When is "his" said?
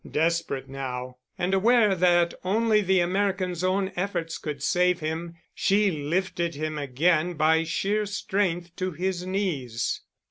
8.93-9.27